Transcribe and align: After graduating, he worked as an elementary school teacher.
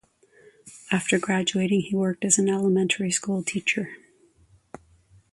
After 0.91 1.19
graduating, 1.19 1.81
he 1.81 1.95
worked 1.95 2.25
as 2.25 2.39
an 2.39 2.49
elementary 2.49 3.11
school 3.11 3.43
teacher. 3.43 3.93